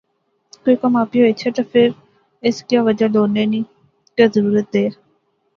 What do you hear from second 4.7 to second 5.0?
دیر